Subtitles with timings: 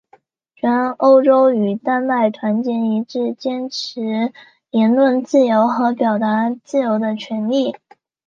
[0.55, 4.33] 全欧洲与丹麦团结一致坚持
[4.71, 7.75] 言论自由和表达自由的权利。